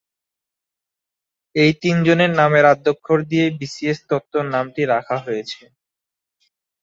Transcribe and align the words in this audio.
এই 1.55 1.71
তিনজনের 1.81 2.31
নামের 2.39 2.65
আদ্যক্ষর 2.73 3.19
দিয়েই 3.29 3.55
বিসিএস 3.59 3.99
তত্ত্ব 4.09 4.33
নামটি 4.53 4.81
রাখা 4.93 5.17
হয়েছে। 5.25 5.61